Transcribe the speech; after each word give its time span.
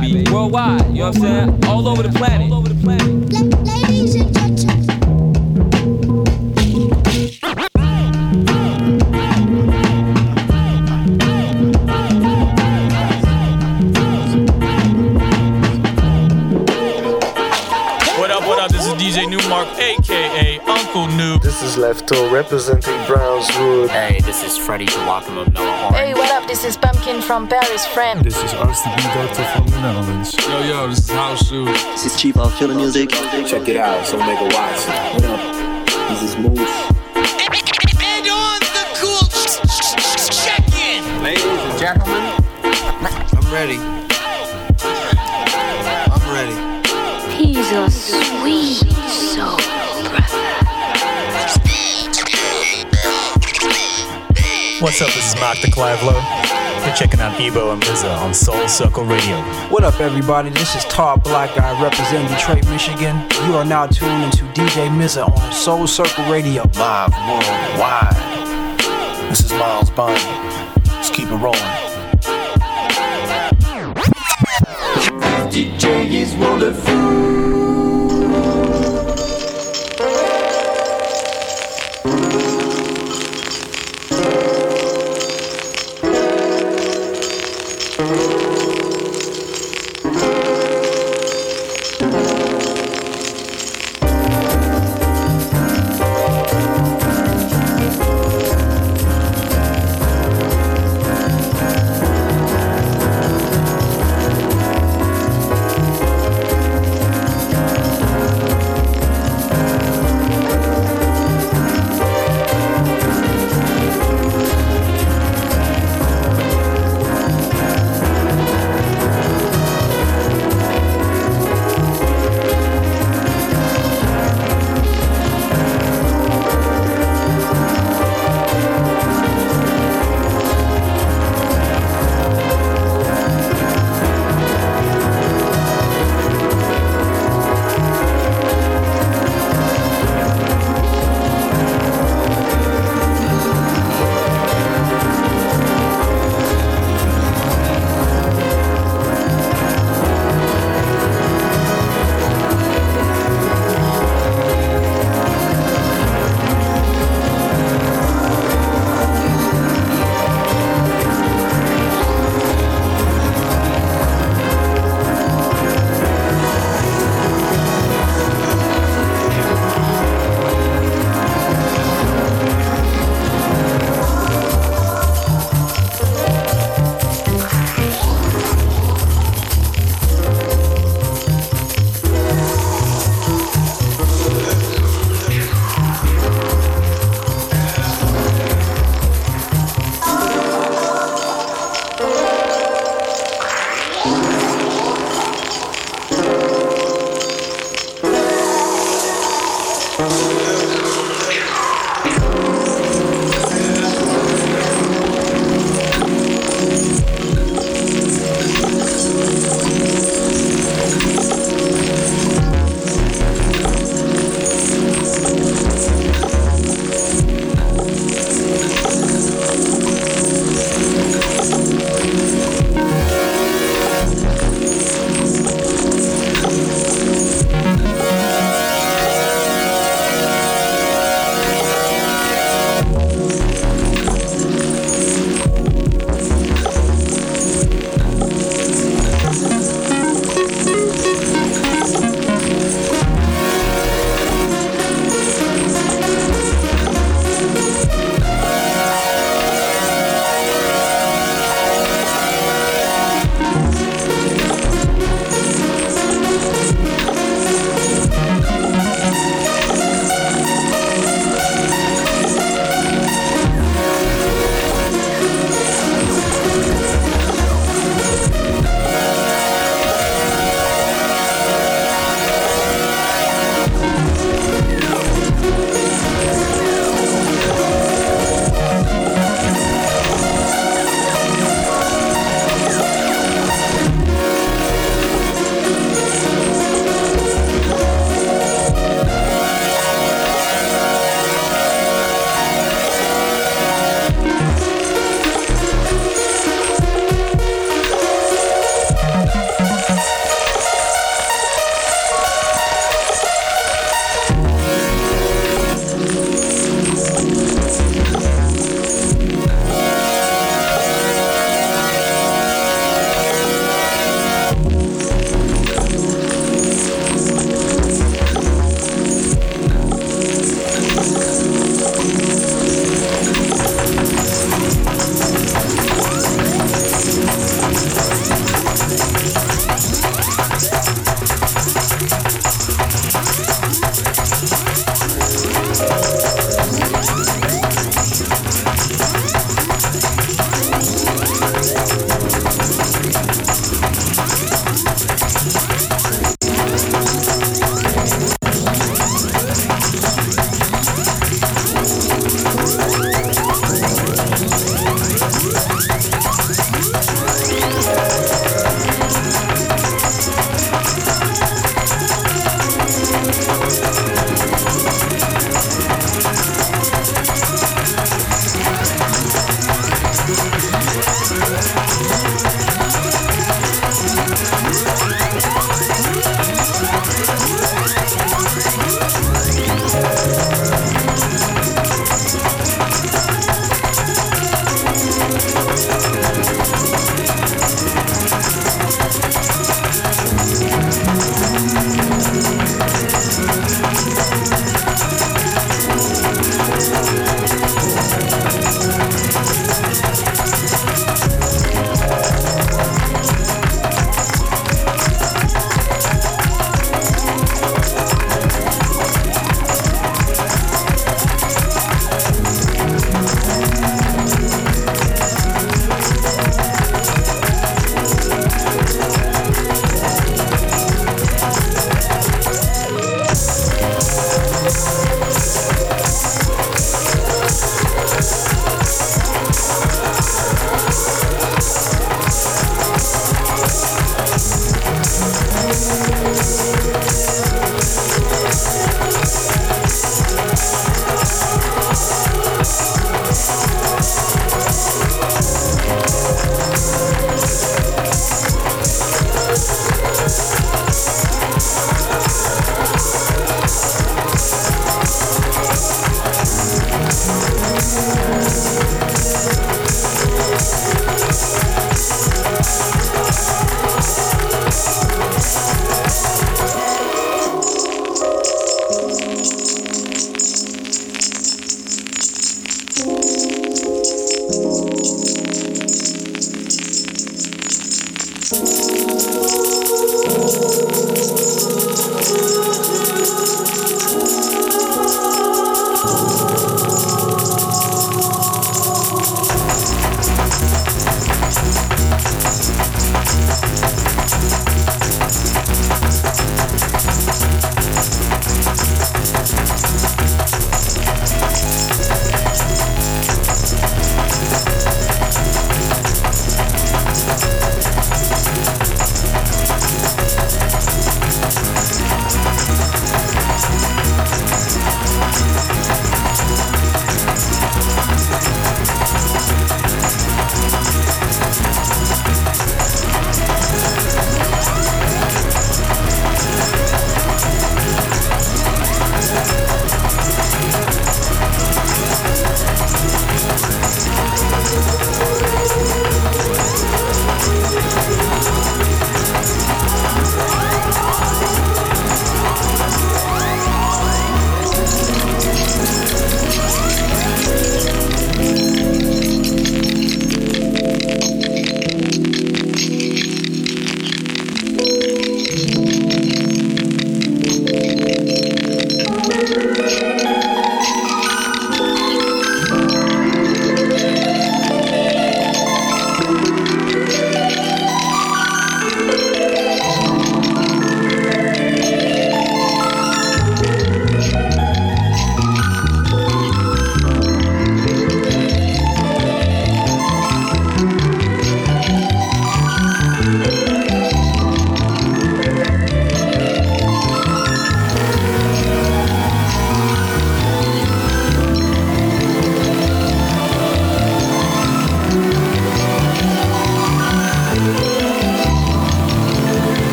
baby. 0.00 0.30
Worldwide, 0.30 0.88
you 0.88 0.94
know 0.94 1.08
what 1.08 1.16
I'm 1.16 1.22
saying? 1.22 1.64
All 1.66 1.88
over 1.88 2.02
the 2.02 2.10
planet. 2.10 2.50
All 2.50 2.58
over 2.58 2.68
the 2.68 2.82
planet. 2.82 3.06
Ladies 3.88 4.14
and 4.14 4.34
gentlemen. 4.34 4.80
What 18.18 18.30
up, 18.30 18.46
what 18.46 18.58
up? 18.58 18.70
This 18.70 18.86
is 18.86 18.92
DJ 18.94 19.28
Nu-Mark, 19.28 19.68
aka 19.78 19.78
Uncle 19.78 19.78
Noob. 19.78 19.89
This 21.42 21.62
is 21.62 21.76
Lefto 21.76 22.30
representing 22.30 22.94
Brownswood. 23.04 23.88
Hey, 23.88 24.20
this 24.20 24.42
is 24.44 24.58
Freddie 24.58 24.84
Joachim 24.84 25.38
of 25.38 25.52
Noah 25.54 25.72
Horn. 25.78 25.94
Hey, 25.94 26.12
what 26.12 26.30
up? 26.30 26.46
This 26.46 26.64
is 26.66 26.76
Pumpkin 26.76 27.22
from 27.22 27.48
Paris, 27.48 27.86
friend. 27.86 28.22
This 28.22 28.36
is 28.36 28.52
RCB 28.52 29.02
Doctor 29.14 29.44
from 29.44 29.66
the 29.68 29.80
Netherlands. 29.80 30.34
Yo, 30.46 30.62
yo, 30.62 30.88
this 30.88 30.98
is 30.98 31.10
House 31.10 31.48
Shoes. 31.48 31.82
This 31.84 32.04
is 32.04 32.20
Chief 32.20 32.36
of 32.36 32.54
Killer 32.56 32.74
Music. 32.74 33.08
Check 33.08 33.68
it 33.68 33.78
out, 33.78 34.06
so 34.06 34.18
make 34.18 34.38
a 34.38 34.44
watch. 34.44 34.86
What 35.14 35.24
up? 35.24 35.40
This 36.10 36.22
is 36.22 36.36
Moose. 36.36 36.92
And 38.02 38.28
on 38.28 38.60
the 38.60 38.84
cool 39.00 39.26
check-in. 40.44 41.22
Ladies 41.22 41.44
and 41.44 41.78
gentlemen, 41.78 42.22
I'm 43.32 43.50
ready. 43.50 43.78
I'm 46.12 46.24
ready. 46.34 46.54
He's 47.34 47.72
a 47.72 47.90
sweet 47.90 48.92
soul 49.08 49.58
What's 54.80 55.02
up? 55.02 55.08
This 55.08 55.34
is 55.34 55.40
Mark 55.40 55.58
de 55.58 55.70
Clive-Lowe. 55.70 56.86
You're 56.86 56.96
checking 56.96 57.20
out 57.20 57.38
Ebo 57.38 57.74
and 57.74 57.82
Mza 57.82 58.16
on 58.16 58.32
Soul 58.32 58.66
Circle 58.66 59.04
Radio. 59.04 59.36
What 59.68 59.84
up, 59.84 60.00
everybody? 60.00 60.48
This 60.48 60.74
is 60.74 60.86
Todd 60.86 61.22
Black. 61.22 61.50
I 61.58 61.82
represent 61.82 62.26
Detroit, 62.30 62.66
Michigan. 62.70 63.14
You 63.46 63.56
are 63.56 63.64
now 63.66 63.86
tuned 63.86 64.24
into 64.24 64.44
DJ 64.58 64.88
Mza 64.88 65.28
on 65.28 65.52
Soul 65.52 65.86
Circle 65.86 66.24
Radio. 66.32 66.62
Live 66.78 67.12
worldwide. 67.28 68.16
This 69.28 69.44
is 69.44 69.52
Miles 69.52 69.90
Bonnie. 69.90 70.18
Let's 70.86 71.10
keep 71.10 71.28
it 71.28 71.36
rolling. 71.36 71.60
DJ 75.50 76.10
is 76.10 76.34
wonderful. 76.36 77.59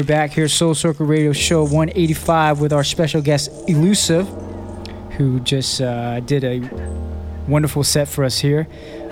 We're 0.00 0.06
back 0.06 0.30
here, 0.30 0.48
Soul 0.48 0.74
Circle 0.74 1.04
Radio 1.04 1.34
Show 1.34 1.62
185, 1.62 2.58
with 2.58 2.72
our 2.72 2.82
special 2.82 3.20
guest 3.20 3.50
Elusive, 3.68 4.26
who 5.18 5.40
just 5.40 5.82
uh, 5.82 6.20
did 6.20 6.42
a 6.42 6.60
wonderful 7.46 7.84
set 7.84 8.08
for 8.08 8.24
us 8.24 8.38
here. 8.38 8.66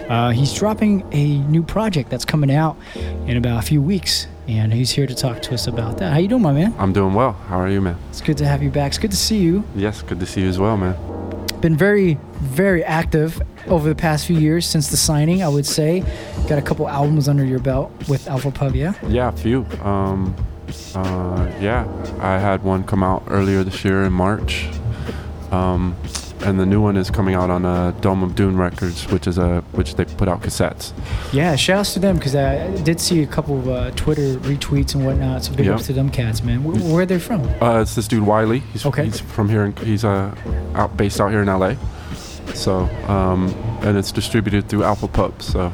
Uh, 0.09 0.31
he's 0.31 0.55
dropping 0.55 1.05
a 1.13 1.41
new 1.41 1.63
project 1.63 2.09
that's 2.09 2.25
coming 2.25 2.51
out 2.51 2.79
in 3.27 3.37
about 3.37 3.63
a 3.63 3.67
few 3.67 3.83
weeks, 3.83 4.29
and 4.47 4.73
he's 4.73 4.91
here 4.91 5.07
to 5.07 5.15
talk 5.15 5.43
to 5.43 5.53
us 5.53 5.67
about 5.67 5.99
that. 5.99 6.11
How 6.11 6.21
you 6.21 6.27
doing, 6.27 6.41
my 6.41 6.53
man? 6.53 6.75
I'm 6.79 6.95
doing 6.95 7.13
well. 7.13 7.33
How 7.33 7.61
are 7.61 7.69
you, 7.69 7.83
man? 7.83 7.99
It's 8.09 8.23
good 8.23 8.39
to 8.39 8.47
have 8.47 8.63
you 8.63 8.71
back. 8.71 8.93
It's 8.93 8.99
good 8.99 9.11
to 9.11 9.17
see 9.19 9.41
you. 9.41 9.65
Yes, 9.77 10.01
good 10.01 10.21
to 10.21 10.27
see 10.27 10.41
you 10.41 10.49
as 10.49 10.59
well, 10.59 10.79
man. 10.79 10.97
Been 11.61 11.77
very, 11.77 12.15
very 12.37 12.83
active 12.83 13.43
over 13.67 13.91
the 13.91 13.95
past 13.95 14.25
few 14.25 14.39
years 14.39 14.65
since 14.65 14.89
the 14.89 14.97
signing, 14.97 15.43
I 15.43 15.49
would 15.49 15.67
say. 15.67 16.01
Got 16.49 16.59
a 16.59 16.63
couple 16.63 16.89
albums 16.89 17.29
under 17.29 17.45
your 17.45 17.59
belt 17.59 17.93
with 18.09 18.27
Alpha 18.27 18.51
Pup, 18.51 18.75
yeah? 18.75 18.95
Yeah, 19.07 19.29
a 19.29 19.33
few. 19.33 19.67
Um, 19.83 20.35
uh, 20.95 21.51
yeah, 21.61 21.87
I 22.21 22.39
had 22.39 22.63
one 22.63 22.85
come 22.85 23.03
out 23.03 23.23
earlier 23.29 23.63
this 23.65 23.85
year 23.85 24.05
in 24.05 24.13
March. 24.13 24.69
Um, 25.51 25.97
and 26.45 26.61
the 26.61 26.67
new 26.67 26.81
one 26.81 26.97
is 26.97 27.11
coming 27.11 27.35
out 27.35 27.51
on 27.51 27.65
uh, 27.65 27.91
Dome 28.01 28.23
of 28.23 28.37
Doom 28.37 28.61
Records, 28.61 29.09
which 29.11 29.27
is 29.27 29.39
a 29.39 29.61
which 29.73 29.97
they 29.97 30.05
put 30.05 30.29
out 30.29 30.41
cassettes. 30.43 30.93
Yeah, 31.33 31.57
shouts 31.57 31.95
to 31.95 31.99
them 31.99 32.17
because 32.17 32.37
I 32.37 32.71
did 32.83 33.01
see 33.01 33.23
a 33.23 33.27
couple 33.27 33.59
of 33.59 33.69
uh, 33.69 33.91
Twitter 33.93 34.37
retweets 34.39 34.95
and 34.95 35.05
whatnot. 35.05 35.45
So 35.45 35.53
big 35.55 35.67
Yeah. 35.67 35.75
ups 35.75 35.87
to 35.87 35.93
them 35.95 36.11
cats, 36.11 36.45
man. 36.45 36.63
Where, 36.63 36.77
where 36.77 37.03
are 37.03 37.07
they 37.07 37.19
from? 37.19 37.41
Uh, 37.61 37.81
it's 37.81 37.97
this 37.97 38.07
dude 38.07 38.23
Wiley. 38.25 38.61
He's, 38.73 38.87
Okay. 38.87 39.07
he's 39.07 39.19
from 39.19 39.49
here. 39.49 39.65
In, 39.65 39.75
he's 39.77 40.05
uh, 40.05 40.33
out 40.75 40.97
based 40.97 41.21
out 41.21 41.31
here 41.31 41.43
in 41.43 41.49
LA. 41.49 41.75
So 42.55 42.83
um, 43.09 43.49
and 43.83 43.99
it's 43.99 44.13
distributed 44.13 44.69
through 44.69 44.85
Alpha 44.85 45.09
Pup. 45.09 45.43
So 45.43 45.73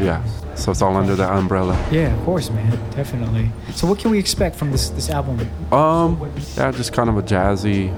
yeah, 0.00 0.24
so 0.62 0.70
it's 0.70 0.80
all 0.80 0.96
under 0.96 1.16
that 1.16 1.30
umbrella. 1.32 1.74
Yeah, 1.90 2.16
of 2.16 2.24
course, 2.24 2.48
man. 2.50 2.70
Definitely. 2.90 3.50
So 3.72 3.86
what 3.88 3.98
can 3.98 4.12
we 4.12 4.18
expect 4.18 4.54
from 4.54 4.70
this 4.70 4.90
this 4.90 5.10
album? 5.10 5.40
Um, 5.72 6.32
yeah, 6.56 6.70
just 6.70 6.92
kind 6.92 7.10
of 7.10 7.16
a 7.18 7.22
jazzy, 7.22 7.90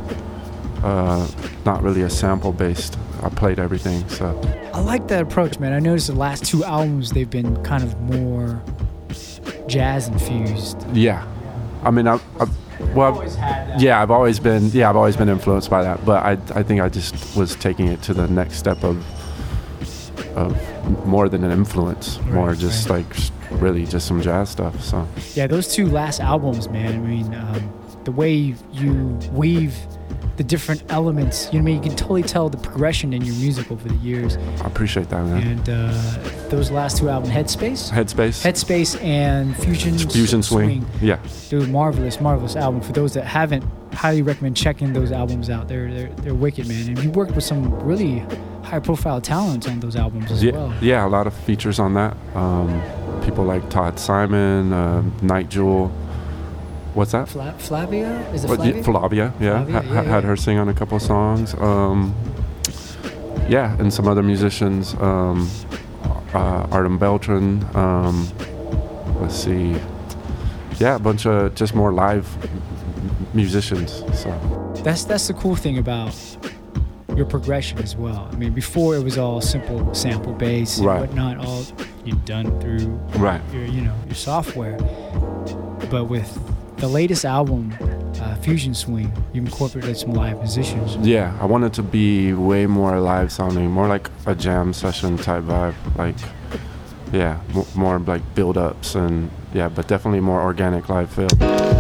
uh, 0.83 1.29
not 1.67 1.83
really 1.83 2.03
a 2.03 2.11
sample 2.11 2.53
based. 2.53 2.99
I 3.23 3.29
played 3.29 3.59
everything, 3.59 4.09
so 4.09 4.41
I 4.73 4.81
like 4.81 5.09
that 5.09 5.23
approach, 5.23 5.59
man. 5.61 5.73
I 5.73 5.79
noticed 5.79 6.07
the 6.07 6.15
last 6.15 6.45
two 6.45 6.65
albums 6.65 7.11
they've 7.11 7.29
been 7.29 7.63
kind 7.63 7.83
of 7.83 8.01
more 8.01 8.63
jazz 9.67 10.09
infused. 10.09 10.85
yeah. 10.93 11.27
I 11.83 11.91
mean, 11.91 12.09
I, 12.09 12.19
I 12.41 12.47
well, 12.95 13.23
yeah, 13.79 14.01
I've 14.01 14.11
always 14.11 14.39
been, 14.39 14.69
yeah, 14.71 14.89
I've 14.89 14.97
always 14.97 15.17
been 15.17 15.29
influenced 15.29 15.71
by 15.71 15.83
that. 15.83 16.05
But 16.05 16.25
I, 16.25 16.33
I 16.59 16.63
think 16.63 16.81
I 16.81 16.89
just 16.89 17.37
was 17.37 17.57
taking 17.57 17.89
it 17.89 18.03
to 18.03 18.15
the 18.15 18.27
next 18.29 18.57
step 18.57 18.83
of, 18.85 19.05
of 20.35 21.07
more 21.07 21.29
than 21.29 21.45
an 21.45 21.51
influence, 21.51 22.21
more 22.23 22.49
Right, 22.49 22.59
just 22.59 22.91
like 22.91 23.07
really 23.53 23.87
just 23.87 24.07
some 24.07 24.21
jazz 24.21 24.51
stuff. 24.51 24.83
So 24.83 25.07
Yeah, 25.35 25.47
those 25.47 25.73
two 25.73 25.87
last 25.87 26.21
albums, 26.21 26.69
man. 26.69 26.95
I 26.95 26.99
mean, 26.99 27.35
um, 27.35 27.73
the 28.05 28.13
way 28.13 28.55
you 28.73 29.19
weave 29.33 29.75
the 30.37 30.45
different 30.45 30.83
elements, 30.89 31.49
you 31.53 31.61
know, 31.61 31.63
I 31.63 31.65
mean, 31.65 31.77
you 31.77 31.83
can 31.89 31.97
totally 31.97 32.23
tell 32.23 32.49
the 32.49 32.57
progression 32.57 33.13
in 33.13 33.23
your 33.23 33.37
music 33.37 33.71
over 33.71 33.89
the 33.89 33.95
years. 33.97 34.37
I 34.37 34.67
appreciate 34.67 35.09
that, 35.11 35.25
man. 35.25 35.47
And 35.47 35.69
uh, 35.69 36.49
those 36.49 36.71
last 36.71 36.99
two 36.99 37.09
albums, 37.09 37.33
Headspace, 37.33 37.91
Headspace, 37.91 38.45
Headspace, 38.45 39.01
and 39.01 39.57
Fusion 39.57 39.97
Fusion 39.97 40.43
Swing, 40.43 40.85
yeah. 41.01 41.21
dude, 41.51 41.71
marvelous, 41.71 42.21
marvelous 42.21 42.57
album. 42.57 42.81
For 42.81 42.93
those 42.93 43.15
that 43.15 43.25
haven't, 43.25 43.65
highly 43.93 44.23
recommend 44.23 44.57
checking 44.57 44.93
those 44.93 45.13
albums 45.13 45.51
out. 45.51 45.69
They're 45.69 45.93
they're, 45.93 46.09
they're 46.17 46.35
wicked, 46.35 46.67
man. 46.67 46.89
And 46.89 46.99
you 46.99 47.11
worked 47.11 47.35
with 47.35 47.45
some 47.45 47.73
really 47.83 48.25
high-profile 48.65 49.21
talents 49.21 49.69
on 49.69 49.81
those 49.81 49.97
albums 49.97 50.31
as 50.33 50.43
yeah, 50.43 50.53
well. 50.53 50.75
yeah, 50.81 51.07
a 51.07 51.09
lot 51.09 51.27
of 51.27 51.35
features 51.35 51.79
on 51.79 51.95
that. 51.95 52.17
Um, 52.35 52.81
people 53.23 53.45
like 53.45 53.69
Todd 53.71 53.99
Simon, 53.99 54.73
uh, 54.73 55.03
Nite 55.23 55.49
Jewel. 55.49 55.89
What's 56.95 57.13
that? 57.13 57.29
Fla- 57.29 57.55
Flavia 57.59 58.21
is 58.33 58.45
it 58.45 58.49
But 58.49 58.57
Flavia? 58.57 58.77
yeah, 58.77 58.83
Flavia, 58.83 59.33
yeah, 59.41 59.65
ha- 59.65 59.83
yeah, 59.85 60.03
had 60.03 60.25
her 60.25 60.37
sing 60.37 60.59
on 60.59 60.69
a 60.69 60.75
couple 60.75 60.97
of 60.97 61.03
songs. 61.03 61.55
Um, 61.55 62.15
yeah, 63.49 63.77
and 63.79 63.93
some 63.93 64.07
other 64.09 64.23
musicians, 64.23 64.95
um, 64.95 65.51
uh, 66.33 66.67
Artem 66.71 66.99
Beltran. 66.99 67.65
Um, 67.77 68.29
let's 69.21 69.35
see, 69.35 69.75
yeah, 70.79 70.95
a 70.97 70.99
bunch 70.99 71.27
of 71.27 71.55
just 71.55 71.75
more 71.75 71.93
live 71.93 72.27
musicians. 73.35 74.03
So 74.19 74.31
That's 74.85 75.05
that's 75.05 75.27
the 75.27 75.35
cool 75.35 75.57
thing 75.57 75.79
about 75.79 76.15
your 77.17 77.27
progression 77.27 77.79
as 77.79 77.97
well. 77.97 78.29
I 78.33 78.37
mean, 78.37 78.53
before 78.53 78.97
it 78.97 79.03
was 79.05 79.19
all 79.19 79.41
simple 79.41 79.95
sample 79.95 80.33
bass 80.33 80.79
and 80.79 80.87
Right. 80.87 81.01
whatnot, 81.01 81.39
all 81.39 81.63
you've 82.05 82.25
done 82.25 82.47
through 82.61 82.99
Right. 83.17 83.41
your 83.53 83.65
you 83.65 83.81
know 83.83 83.95
your 84.07 84.15
software. 84.17 84.77
But 85.91 86.05
with 86.09 86.39
the 86.79 86.89
latest 86.89 87.25
album, 87.25 87.73
uh, 88.21 88.35
Fusion 88.37 88.75
Swing, 88.75 89.13
you 89.33 89.43
incorporated 89.43 89.97
some 89.97 90.13
live 90.13 90.39
musicians. 90.39 90.97
yeah, 91.07 91.33
I 91.41 91.47
wanted 91.47 91.73
to 91.75 91.83
be 91.83 92.33
way 92.33 92.67
more 92.67 92.99
live 93.01 93.31
sounding, 93.31 93.71
more 93.71 93.87
like 93.89 94.11
a 94.27 94.35
jam 94.35 94.73
session 94.73 95.17
type 95.17 95.45
vibe. 95.45 95.75
Like, 95.97 96.17
yeah, 97.13 97.37
more 97.75 97.99
like 98.01 98.23
build 98.35 98.57
ups 98.59 98.95
and 98.97 99.31
yeah, 99.53 99.69
but 99.69 99.87
definitely 99.87 100.21
more 100.21 100.41
organic 100.43 100.89
live 100.89 101.11
feel. 101.11 101.74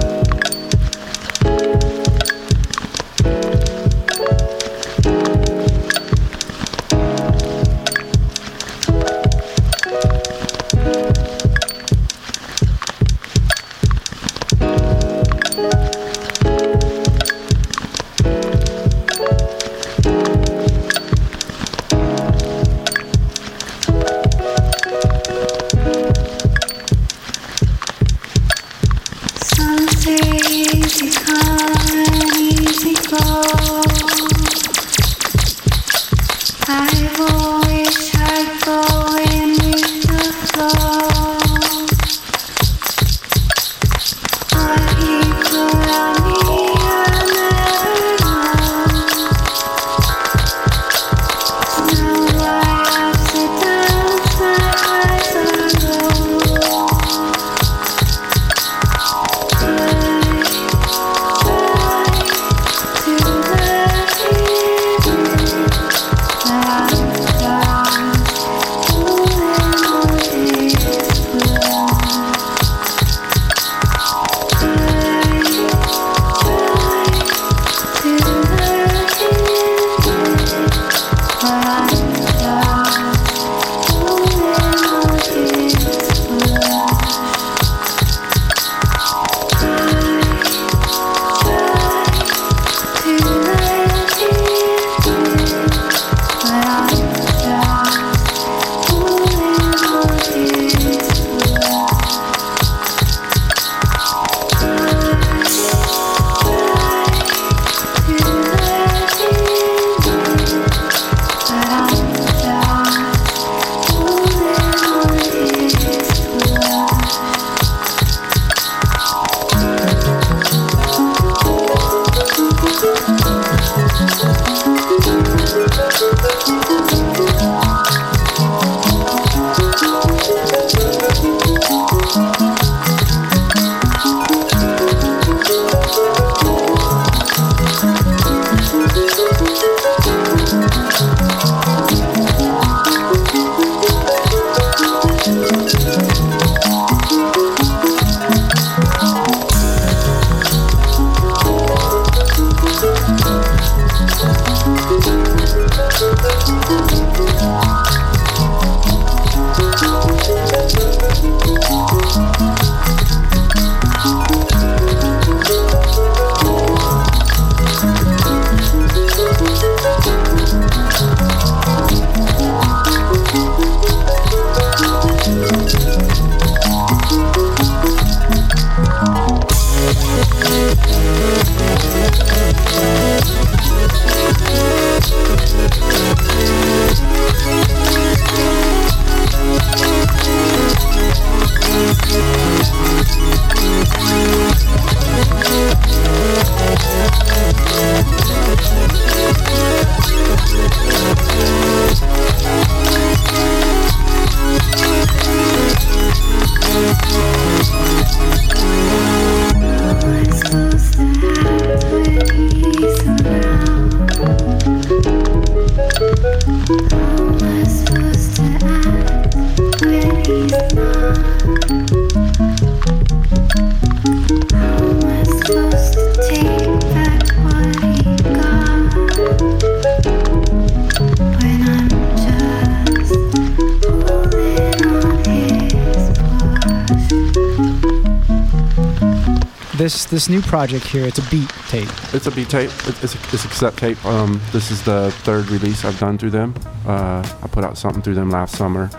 This 240.04 240.24
this 240.24 240.28
new 240.28 240.42
project 240.42 240.86
here, 240.86 241.06
it's 241.06 241.18
a 241.18 241.30
beat 241.30 241.48
tape. 241.68 241.88
It's 242.12 242.26
a 242.26 242.30
beat 242.30 242.48
tape. 242.48 242.70
It's 242.86 243.14
a, 243.14 243.18
it's 243.32 243.44
a 243.44 243.48
cassette 243.48 243.76
tape. 243.76 244.04
Um, 244.04 244.40
this 244.52 244.70
is 244.70 244.82
the 244.82 245.10
third 245.22 245.48
release 245.50 245.84
I've 245.84 245.98
done 245.98 246.18
through 246.18 246.30
them. 246.30 246.54
Uh, 246.86 247.26
I 247.42 247.46
put 247.48 247.64
out 247.64 247.76
something 247.78 248.02
through 248.02 248.14
them 248.14 248.30
last 248.30 248.56
summer, 248.56 248.90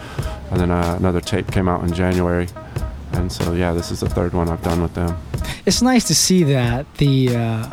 and 0.52 0.60
then 0.60 0.72
uh, 0.72 0.96
another 1.00 1.22
tape 1.22 1.52
came 1.52 1.68
out 1.68 1.84
in 1.84 1.94
January. 1.94 2.48
And 3.14 3.32
so 3.32 3.54
yeah, 3.54 3.74
this 3.74 3.92
is 3.92 4.02
the 4.02 4.10
third 4.10 4.34
one 4.34 4.50
I've 4.50 4.64
done 4.64 4.82
with 4.82 4.94
them. 4.94 5.18
It's 5.66 5.82
nice 5.82 6.06
to 6.08 6.16
see 6.16 6.44
that 6.44 6.86
the 6.96 7.36
uh, 7.36 7.70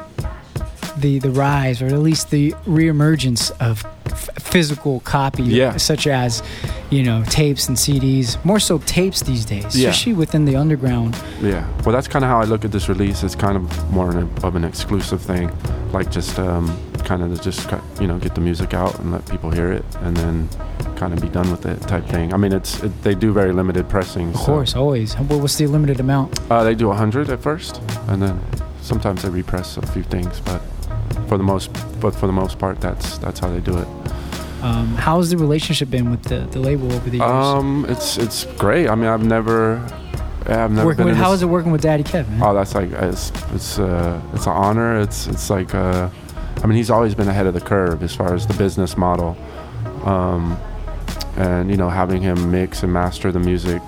the 0.96 1.18
the 1.18 1.30
rise, 1.30 1.82
or 1.82 1.86
at 1.86 1.98
least 1.98 2.30
the 2.30 2.52
reemergence 2.66 3.50
of 3.60 3.84
physical 4.56 5.00
copy, 5.00 5.42
Yeah. 5.44 5.76
such 5.78 6.06
as 6.06 6.42
you 6.90 7.02
know 7.02 7.24
tapes 7.24 7.68
and 7.68 7.76
CDs. 7.76 8.36
More 8.44 8.60
so 8.60 8.78
tapes 8.78 9.22
these 9.22 9.44
days, 9.46 9.64
Yeah. 9.74 9.88
especially 9.88 10.12
within 10.12 10.44
the 10.44 10.56
underground. 10.56 11.16
Yeah. 11.40 11.64
Well, 11.84 11.94
that's 11.94 12.06
kind 12.08 12.24
of 12.24 12.30
how 12.30 12.38
I 12.40 12.44
look 12.44 12.64
at 12.64 12.70
this 12.72 12.88
release. 12.88 13.22
It's 13.22 13.34
kind 13.34 13.56
of 13.56 13.90
more 13.90 14.10
an, 14.10 14.28
of 14.42 14.54
an 14.54 14.64
exclusive 14.64 15.20
thing, 15.22 15.50
like 15.92 16.10
just 16.10 16.38
um, 16.38 16.66
kind 17.04 17.22
of 17.22 17.40
just 17.40 17.70
you 18.00 18.06
know 18.06 18.18
get 18.18 18.34
the 18.34 18.40
music 18.42 18.74
out 18.74 18.98
and 19.00 19.10
let 19.12 19.24
people 19.26 19.50
hear 19.50 19.72
it, 19.72 19.84
and 20.02 20.16
then 20.16 20.48
kind 20.96 21.12
of 21.14 21.20
be 21.20 21.28
done 21.28 21.50
with 21.50 21.64
it 21.66 21.80
type 21.88 22.06
thing. 22.06 22.32
I 22.34 22.36
mean, 22.36 22.52
it's 22.52 22.82
it, 22.82 22.92
they 23.02 23.14
do 23.14 23.32
very 23.32 23.52
limited 23.52 23.88
pressings. 23.88 24.34
Of 24.36 24.42
course, 24.42 24.76
always. 24.76 25.14
What- 25.14 25.40
What's 25.42 25.56
the 25.56 25.66
limited 25.66 25.98
amount? 25.98 26.38
Uh, 26.50 26.62
they 26.62 26.74
do 26.74 26.88
100 26.88 27.30
at 27.30 27.40
first, 27.42 27.80
and 28.08 28.20
then 28.22 28.38
sometimes 28.82 29.22
they 29.22 29.30
repress 29.30 29.76
a 29.78 29.86
few 29.86 30.02
things, 30.04 30.40
but 30.44 30.60
for 31.28 31.36
the 31.38 31.42
most, 31.44 31.70
but 32.00 32.14
for 32.14 32.26
the 32.26 32.32
most 32.32 32.58
part, 32.58 32.80
that's 32.80 33.16
that's 33.18 33.40
how 33.40 33.48
they 33.48 33.60
do 33.60 33.76
it. 33.78 33.88
Um, 34.62 34.94
how's 34.94 35.30
the 35.30 35.36
relationship 35.36 35.90
been 35.90 36.10
with 36.10 36.22
the, 36.24 36.40
the 36.52 36.60
label 36.60 36.92
over 36.92 37.10
the 37.10 37.18
years? 37.18 37.28
Um, 37.28 37.84
it's 37.88 38.16
it's 38.16 38.44
great. 38.56 38.88
I 38.88 38.94
mean, 38.94 39.06
I've 39.08 39.24
never, 39.24 39.78
I've 40.46 40.70
never 40.70 40.86
working 40.86 41.04
been. 41.04 41.06
with, 41.06 41.16
how 41.16 41.32
is 41.32 41.42
it 41.42 41.46
working 41.46 41.72
with 41.72 41.82
Daddy 41.82 42.04
Kev? 42.04 42.26
Oh, 42.40 42.54
that's 42.54 42.74
like 42.74 42.90
it's 42.92 43.30
it's 43.52 43.78
uh, 43.78 44.20
it's 44.34 44.46
an 44.46 44.52
honor. 44.52 45.00
It's 45.00 45.26
it's 45.26 45.50
like 45.50 45.74
uh, 45.74 46.08
I 46.62 46.66
mean, 46.66 46.76
he's 46.76 46.90
always 46.90 47.14
been 47.14 47.28
ahead 47.28 47.46
of 47.46 47.54
the 47.54 47.60
curve 47.60 48.02
as 48.02 48.14
far 48.14 48.34
as 48.34 48.46
the 48.46 48.54
business 48.54 48.96
model, 48.96 49.36
um, 50.04 50.56
and 51.36 51.70
you 51.70 51.76
know, 51.76 51.88
having 51.88 52.22
him 52.22 52.50
mix 52.52 52.84
and 52.84 52.92
master 52.92 53.32
the 53.32 53.40
music 53.40 53.82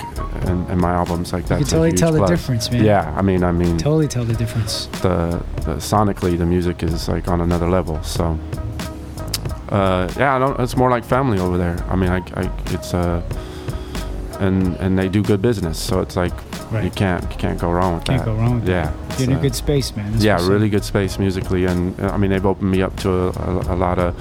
and, 0.47 0.69
and 0.69 0.81
my 0.81 0.93
albums 0.93 1.33
like 1.33 1.47
that. 1.47 1.61
You 1.61 1.65
can 1.67 1.71
totally 1.71 1.93
tell 1.93 2.13
the 2.13 2.27
difference, 2.27 2.71
man. 2.71 2.85
Yeah, 2.85 3.15
I 3.17 3.23
mean, 3.23 3.45
I 3.45 3.53
mean, 3.53 3.79
Totally 3.79 4.09
tell 4.09 4.25
the 4.25 4.35
difference. 4.35 4.87
the, 5.03 5.43
the 5.65 5.77
sonically 5.77 6.37
the 6.37 6.47
music 6.47 6.83
is 6.83 7.09
like 7.09 7.29
on 7.29 7.41
another 7.41 7.69
level. 7.69 8.03
So 8.03 8.39
uh, 9.75 10.13
yeah, 10.17 10.37
I 10.37 10.39
don't. 10.39 10.59
It's 10.61 10.77
more 10.77 10.89
like 10.89 11.05
family 11.05 11.41
over 11.41 11.59
there. 11.59 11.77
I 11.89 11.97
mean, 11.97 12.11
I, 12.11 12.19
I 12.37 12.51
it's 12.67 12.95
uh, 12.95 13.21
and 14.39 14.77
and 14.77 14.97
they 14.97 15.09
do 15.09 15.21
good 15.23 15.43
business. 15.43 15.79
So 15.79 16.01
it's 16.01 16.15
like 16.15 16.33
you 16.83 16.91
can't 16.91 17.23
you 17.31 17.39
can't 17.39 17.59
go 17.59 17.71
wrong 17.71 17.95
with 17.97 18.05
Can't 18.05 18.21
that. 18.21 18.25
go 18.25 18.35
wrong 18.35 18.61
with 18.61 18.69
yeah, 18.69 18.93
that. 19.09 19.21
You're 19.21 19.31
in 19.31 19.33
it's, 19.33 19.37
a 19.37 19.39
uh, 19.39 19.43
good 19.43 19.55
space, 19.57 19.97
man. 19.97 20.13
That's 20.13 20.25
yeah, 20.25 20.49
really 20.49 20.69
good 20.69 20.85
space 20.85 21.19
musically, 21.19 21.65
and 21.65 21.99
uh, 22.01 22.11
I 22.11 22.17
mean 22.17 22.31
they've 22.31 22.47
opened 22.47 22.71
me 22.71 22.83
up 22.83 22.97
to 22.99 23.11
a, 23.11 23.31
a, 23.31 23.75
a 23.75 23.77
lot 23.77 23.99
of 23.99 24.15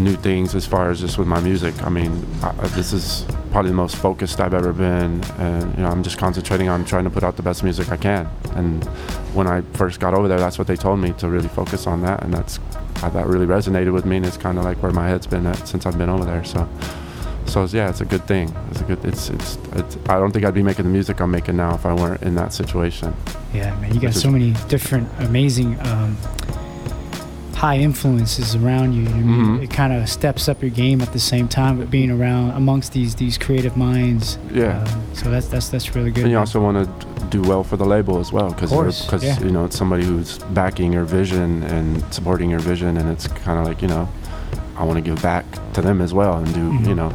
new 0.00 0.16
things 0.16 0.54
as 0.54 0.66
far 0.66 0.90
as 0.90 1.00
just 1.00 1.18
with 1.18 1.28
my 1.28 1.40
music. 1.40 1.80
I 1.84 1.88
mean, 1.88 2.26
I- 2.42 2.52
this 2.68 2.92
is 2.92 3.24
probably 3.52 3.70
the 3.70 3.76
most 3.76 3.96
focused 3.96 4.40
I've 4.40 4.54
ever 4.54 4.72
been, 4.72 5.22
and 5.38 5.74
you 5.76 5.82
know 5.82 5.88
I'm 5.88 6.02
just 6.02 6.18
concentrating 6.18 6.68
on 6.68 6.84
trying 6.84 7.04
to 7.04 7.10
put 7.10 7.22
out 7.22 7.36
the 7.36 7.42
best 7.42 7.62
music 7.62 7.92
I 7.92 7.96
can. 7.96 8.28
And 8.54 8.84
when 9.34 9.46
I 9.46 9.60
first 9.74 10.00
got 10.00 10.14
over 10.14 10.26
there, 10.26 10.40
that's 10.40 10.58
what 10.58 10.66
they 10.66 10.76
told 10.76 10.98
me 10.98 11.12
to 11.18 11.28
really 11.28 11.48
focus 11.48 11.86
on 11.86 12.02
that, 12.02 12.24
and 12.24 12.34
that's 12.34 12.58
uh, 13.02 13.08
that 13.10 13.26
really 13.26 13.46
resonated 13.46 13.92
with 13.92 14.04
me, 14.04 14.16
and 14.16 14.26
it's 14.26 14.36
kind 14.36 14.58
of 14.58 14.64
like 14.64 14.82
where 14.82 14.92
my 14.92 15.08
head's 15.08 15.26
been 15.26 15.46
at 15.46 15.68
since 15.68 15.86
I've 15.86 15.98
been 15.98 16.08
over 16.08 16.24
there. 16.24 16.44
So. 16.44 16.68
So 17.46 17.64
yeah, 17.66 17.88
it's 17.88 18.00
a 18.00 18.04
good 18.04 18.26
thing. 18.26 18.52
It's 18.72 18.80
a 18.80 18.84
good. 18.84 19.04
It's, 19.04 19.30
it's 19.30 19.56
it's. 19.74 19.96
I 20.08 20.18
don't 20.18 20.32
think 20.32 20.44
I'd 20.44 20.52
be 20.52 20.64
making 20.64 20.84
the 20.84 20.90
music 20.90 21.20
I'm 21.20 21.30
making 21.30 21.56
now 21.56 21.76
if 21.76 21.86
I 21.86 21.94
weren't 21.94 22.20
in 22.22 22.34
that 22.34 22.52
situation. 22.52 23.14
Yeah, 23.54 23.72
man, 23.80 23.94
you 23.94 24.00
got 24.00 24.14
so 24.14 24.32
many 24.32 24.50
different, 24.66 25.08
amazing, 25.20 25.78
um, 25.86 26.16
high 27.56 27.78
influences 27.78 28.54
around 28.54 28.92
you. 28.92 29.06
I 29.08 29.12
mean, 29.14 29.58
Mhm. 29.58 29.62
It 29.64 29.70
kind 29.70 29.92
of 29.92 30.08
steps 30.10 30.46
up 30.48 30.60
your 30.62 30.70
game 30.70 31.00
at 31.00 31.12
the 31.14 31.18
same 31.18 31.48
time, 31.48 31.78
but 31.78 31.90
being 31.90 32.10
around 32.10 32.50
amongst 32.50 32.92
these 32.92 33.14
these 33.14 33.38
creative 33.38 33.76
minds. 33.76 34.38
Yeah. 34.52 34.82
Um, 34.82 35.00
so 35.14 35.30
that's 35.30 35.46
that's 35.48 35.68
that's 35.70 35.94
really 35.96 36.10
good. 36.10 36.24
And 36.24 36.30
you 36.32 36.38
also 36.38 36.60
want 36.60 36.76
to 36.84 37.16
do 37.30 37.40
well 37.42 37.64
for 37.64 37.76
the 37.78 37.86
label 37.86 38.18
as 38.18 38.30
well, 38.30 38.50
because 38.50 38.70
because 39.06 39.24
yeah. 39.24 39.40
you 39.40 39.50
know 39.50 39.64
it's 39.64 39.76
somebody 39.76 40.04
who's 40.04 40.38
backing 40.52 40.92
your 40.92 41.04
vision 41.04 41.62
and 41.64 42.02
supporting 42.12 42.50
your 42.50 42.60
vision, 42.60 42.98
and 42.98 43.08
it's 43.10 43.26
kind 43.46 43.58
of 43.58 43.64
like 43.66 43.80
you 43.80 43.88
know, 43.88 44.06
I 44.76 44.84
want 44.84 44.96
to 45.02 45.10
give 45.10 45.20
back 45.22 45.44
to 45.72 45.80
them 45.80 46.00
as 46.02 46.12
well 46.12 46.34
and 46.36 46.46
do 46.54 46.60
Mhm. 46.60 46.88
you 46.88 46.94
know, 46.94 47.10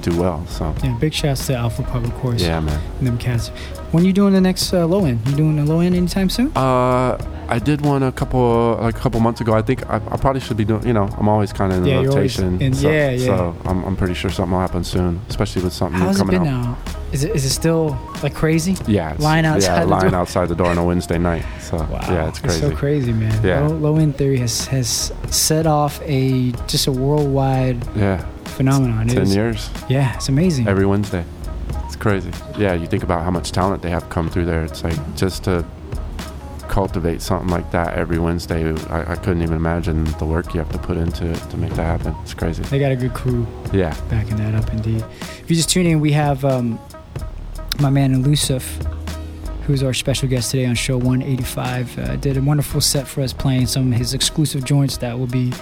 do 0.00 0.18
well. 0.18 0.42
So 0.48 0.74
yeah, 0.82 0.96
big 0.98 1.12
shouts 1.12 1.46
to 1.48 1.54
Alpha 1.54 1.82
Pup, 1.82 2.02
of 2.02 2.14
course. 2.14 2.40
yeah, 2.42 2.60
man. 2.60 2.80
And 2.98 3.06
them 3.08 3.18
cats. 3.18 3.50
When 3.92 4.04
you 4.06 4.12
doing 4.14 4.32
the 4.32 4.40
next 4.40 4.72
uh, 4.72 4.86
low 4.86 5.04
end? 5.04 5.20
You 5.28 5.36
doing 5.36 5.56
the 5.56 5.64
low 5.64 5.80
end 5.80 5.94
anytime 5.94 6.30
soon? 6.30 6.50
Uh, 6.56 7.18
I 7.48 7.58
did 7.58 7.82
one 7.82 8.02
a 8.02 8.10
couple 8.10 8.78
like 8.80 8.96
a 8.96 8.98
couple 8.98 9.20
months 9.20 9.42
ago. 9.42 9.52
I 9.52 9.60
think 9.60 9.86
I, 9.90 9.96
I 9.96 10.16
probably 10.16 10.40
should 10.40 10.56
be 10.56 10.64
doing. 10.64 10.86
You 10.86 10.94
know, 10.94 11.04
I'm 11.18 11.28
always 11.28 11.52
kind 11.52 11.70
of 11.72 11.78
in 11.78 11.84
Yeah, 11.84 12.00
the 12.00 12.08
rotation. 12.08 12.60
in- 12.62 12.72
so, 12.72 12.90
yeah, 12.90 13.10
yeah. 13.10 13.26
So 13.26 13.56
I'm, 13.66 13.84
I'm 13.84 13.94
pretty 13.96 14.14
sure 14.14 14.30
something 14.30 14.52
will 14.52 14.60
happen 14.60 14.82
soon, 14.82 15.20
especially 15.28 15.62
with 15.62 15.74
something 15.74 16.00
How's 16.00 16.18
it 16.20 16.26
been 16.26 16.36
out. 16.36 16.44
now? 16.64 16.78
Is 17.12 17.24
it 17.24 17.36
is 17.36 17.44
it 17.44 17.50
still 17.50 17.98
like 18.22 18.34
crazy? 18.34 18.76
Yeah, 18.86 19.12
it's, 19.12 19.22
Lying 19.22 19.44
outside 19.44 19.74
yeah, 19.74 19.80
the 19.84 19.86
lying 19.90 20.10
door? 20.12 20.20
outside 20.20 20.48
the 20.48 20.54
door 20.54 20.68
on 20.68 20.78
a 20.78 20.84
Wednesday 20.84 21.18
night. 21.18 21.44
So 21.60 21.76
wow. 21.76 22.00
yeah, 22.08 22.28
it's 22.28 22.38
crazy. 22.38 22.60
so 22.60 22.74
crazy, 22.74 23.12
man. 23.12 23.44
Yeah. 23.44 23.66
Low, 23.66 23.76
low 23.76 23.96
end 23.98 24.16
theory 24.16 24.38
has 24.38 24.64
has 24.68 25.12
set 25.28 25.66
off 25.66 26.00
a 26.04 26.52
just 26.66 26.86
a 26.86 26.92
worldwide 26.92 27.86
Yeah, 27.94 28.24
phenomenon. 28.56 29.08
Ten 29.08 29.26
years. 29.26 29.68
Yeah, 29.90 30.14
it's 30.14 30.30
amazing. 30.30 30.66
every 30.66 30.86
Wednesday. 30.86 31.24
Crazy. 32.02 32.32
Yeah, 32.58 32.74
you 32.74 32.88
think 32.88 33.04
about 33.04 33.22
how 33.22 33.30
much 33.30 33.52
talent 33.52 33.80
they 33.80 33.90
have 33.90 34.08
come 34.10 34.28
through 34.28 34.46
there. 34.46 34.64
It's 34.64 34.82
like 34.82 34.98
just 35.14 35.44
to 35.44 35.64
cultivate 36.66 37.22
something 37.22 37.48
like 37.48 37.70
that 37.70 37.94
every 37.94 38.18
Wednesday. 38.18 38.72
I, 38.90 39.12
I 39.12 39.14
couldn't 39.14 39.40
even 39.42 39.54
imagine 39.54 40.02
the 40.18 40.24
work 40.24 40.52
you 40.52 40.58
have 40.58 40.72
to 40.72 40.78
put 40.78 40.96
into 40.96 41.30
it 41.30 41.36
to 41.50 41.56
make 41.56 41.70
that 41.74 41.84
happen. 41.84 42.12
It's 42.22 42.34
crazy. 42.34 42.64
They 42.64 42.80
got 42.80 42.90
a 42.90 42.96
good 42.96 43.14
crew 43.14 43.46
Yeah. 43.72 43.94
backing 44.10 44.36
that 44.38 44.52
up, 44.56 44.68
indeed. 44.72 45.04
If 45.20 45.48
you 45.48 45.54
just 45.54 45.70
tune 45.70 45.86
in, 45.86 46.00
we 46.00 46.10
have 46.10 46.44
um, 46.44 46.80
my 47.78 47.88
man 47.88 48.14
Elusive, 48.14 48.64
who's 49.68 49.84
our 49.84 49.94
special 49.94 50.28
guest 50.28 50.50
today 50.50 50.66
on 50.66 50.74
show 50.74 50.96
185. 50.96 51.98
Uh, 52.00 52.16
did 52.16 52.36
a 52.36 52.42
wonderful 52.42 52.80
set 52.80 53.06
for 53.06 53.20
us, 53.20 53.32
playing 53.32 53.68
some 53.68 53.92
of 53.92 53.98
his 54.00 54.12
exclusive 54.12 54.64
joints 54.64 54.96
that 54.96 55.16
will 55.16 55.28
be 55.28 55.52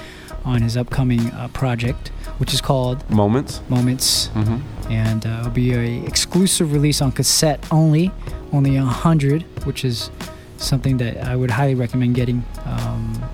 on 0.47 0.63
his 0.63 0.79
upcoming 0.79 1.31
uh, 1.33 1.49
project, 1.49 2.09
which 2.39 2.55
is 2.55 2.63
called 2.63 3.09
Moments. 3.11 3.61
Moments. 3.69 4.29
hmm 4.29 4.57
and 4.91 5.25
uh, 5.25 5.39
it'll 5.41 5.51
be 5.53 5.73
a 5.73 6.05
exclusive 6.05 6.73
release 6.73 7.01
on 7.01 7.13
cassette 7.13 7.65
only, 7.71 8.11
only 8.53 8.77
a 8.77 8.83
hundred, 8.85 9.43
which 9.65 9.85
is 9.85 10.11
something 10.59 10.99
that 10.99 11.25
I 11.25 11.37
would 11.37 11.51
highly 11.51 11.75
recommend 11.75 12.17
getting. 12.17 12.45
Um, 12.67 13.25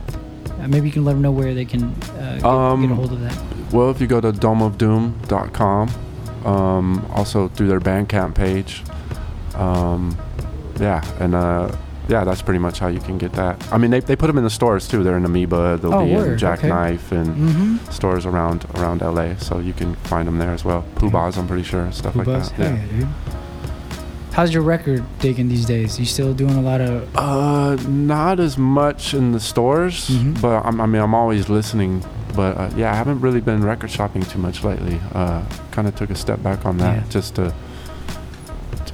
uh, 0.61 0.69
maybe 0.69 0.87
you 0.87 0.93
can 0.93 1.05
let 1.05 1.15
them 1.15 1.23
know 1.23 1.33
where 1.33 1.55
they 1.55 1.65
can 1.65 1.85
uh, 1.85 2.35
get, 2.37 2.45
Um, 2.45 2.83
get 2.83 2.91
a 2.91 2.95
hold 2.95 3.13
of 3.13 3.21
that. 3.21 3.37
Well, 3.73 3.91
if 3.91 4.01
you 4.01 4.07
go 4.07 4.21
to 4.21 4.33
domeofdoom.com, 4.33 5.91
um, 6.45 7.07
also 7.13 7.49
through 7.49 7.69
their 7.69 7.81
Bandcamp 7.81 8.35
page, 8.35 8.83
um, 9.55 10.17
yeah, 10.79 11.03
and 11.19 11.35
uh, 11.35 11.75
yeah, 12.09 12.25
that's 12.25 12.43
pretty 12.43 12.59
much 12.61 12.79
how 12.79 12.89
you 12.89 13.01
can 13.01 13.19
get 13.19 13.33
that. 13.35 13.57
I 13.73 13.79
mean, 13.79 13.91
they, 13.91 14.01
they 14.01 14.17
put 14.17 14.27
them 14.29 14.39
in 14.39 14.45
the 14.45 14.51
stores 14.51 14.87
too. 14.89 15.03
They're 15.03 15.17
in 15.17 15.25
Amoeba, 15.25 15.79
they'll 15.81 15.95
Oh, 15.95 16.05
be 16.05 16.11
in 16.13 16.17
word, 16.17 16.29
okay. 16.29 16.37
Jackknife 16.37 17.13
and 17.13 17.27
Mm-hmm. 17.37 17.91
stores 17.91 18.27
around 18.27 18.65
around 18.77 19.01
LA, 19.03 19.37
so 19.37 19.59
you 19.59 19.73
can 19.73 19.95
find 19.97 20.27
them 20.29 20.39
there 20.39 20.53
as 20.53 20.65
well. 20.65 20.85
Poobahs, 20.97 21.37
I'm 21.37 21.47
pretty 21.49 21.65
sure, 21.65 21.91
stuff 21.93 22.15
like 22.17 22.27
that. 22.27 22.49
hell 22.51 22.73
Yeah. 22.73 22.87
dude. 22.99 23.09
How's 24.33 24.53
your 24.53 24.63
record 24.63 25.03
digging 25.19 25.49
these 25.49 25.65
days? 25.65 25.99
You 25.99 26.05
still 26.05 26.35
doing 26.35 26.57
a 26.57 26.61
lot 26.61 26.83
of? 26.83 27.09
Uh, 27.17 27.77
not 27.89 28.39
as 28.39 28.59
much 28.59 29.15
in 29.15 29.33
the 29.33 29.41
stores, 29.41 30.11
Mhm. 30.11 30.43
but 30.43 30.63
I'm, 30.65 30.79
I 30.81 30.85
mean, 30.87 31.01
I'm 31.01 31.15
always 31.15 31.49
listening. 31.49 32.05
But 32.35 32.59
uh, 32.59 32.71
yeah, 32.77 32.93
I 32.93 32.97
haven't 32.97 33.23
really 33.23 33.41
been 33.41 33.65
record 33.65 33.91
shopping 33.91 34.23
too 34.23 34.39
much 34.39 34.63
lately. 34.63 35.01
Uh, 35.15 35.41
kind 35.71 35.89
of 35.89 35.97
took 35.97 36.11
a 36.11 36.15
step 36.15 36.43
back 36.43 36.67
on 36.67 36.77
that 36.79 36.97
Yeah. 36.97 37.03
just 37.09 37.37
to. 37.37 37.55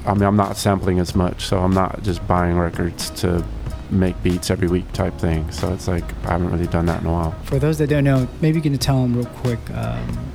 I 0.07 0.14
mean, 0.14 0.22
I'm 0.22 0.36
not 0.36 0.57
sampling 0.57 0.98
as 0.98 1.14
much, 1.14 1.46
so 1.46 1.59
I'm 1.59 1.72
not 1.72 2.03
just 2.03 2.26
buying 2.26 2.59
records 2.59 3.11
to 3.20 3.44
make 3.90 4.20
beats 4.22 4.50
every 4.50 4.68
week 4.68 4.90
type 4.92 5.16
thing. 5.18 5.50
So 5.53 5.72
it's 5.72 5.86
like 5.86 6.05
I 6.24 6.32
haven't 6.32 6.50
really 6.50 6.66
done 6.66 6.86
that 6.86 7.03
in 7.03 7.07
a 7.07 7.12
while. 7.12 7.32
For 7.44 7.59
those 7.59 7.78
that 7.78 7.88
don't 7.88 8.05
know, 8.05 8.26
maybe 8.40 8.57
you 8.57 8.62
can 8.62 8.76
tell 8.78 9.03
them 9.03 9.16
real 9.16 9.26
quick. 9.26 9.59
Um, 9.70 10.32